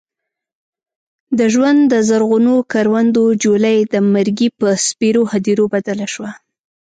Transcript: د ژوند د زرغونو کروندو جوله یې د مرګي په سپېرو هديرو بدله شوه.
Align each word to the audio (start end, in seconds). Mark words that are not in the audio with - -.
د 1.37 1.39
ژوند 1.53 1.79
د 1.91 1.93
زرغونو 2.07 2.53
کروندو 2.71 3.23
جوله 3.43 3.69
یې 3.75 3.83
د 3.93 3.95
مرګي 4.13 4.49
په 4.59 4.67
سپېرو 4.87 5.23
هديرو 5.31 5.65
بدله 5.73 6.07
شوه. 6.13 6.31